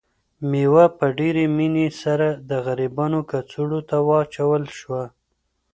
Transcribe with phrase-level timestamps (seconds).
[0.49, 5.03] مېوه په ډېرې مینې سره د غریبانو کڅوړو ته واچول شوه.